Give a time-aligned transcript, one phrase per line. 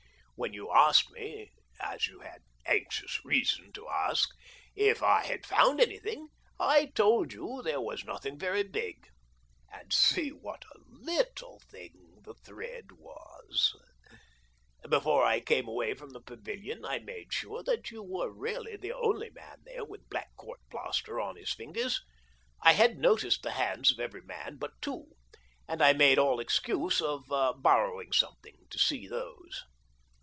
[0.37, 4.29] When you asked me (as you had anxious reason to ask)
[4.75, 8.03] if I had found 188 THE DORRINGTON DEED BOX anything, I told you there was
[8.03, 9.07] nothing very big—
[9.71, 13.75] and see what a little thing the thread was!
[14.89, 18.93] Before I came away from the pavilion I made sure that you were really the
[18.93, 22.01] only man there with black court plaster on his fingers.
[22.63, 25.13] I had noticed the hands of every man but two,
[25.67, 27.25] and I made an excuse of
[27.61, 29.65] borrowing something to see those.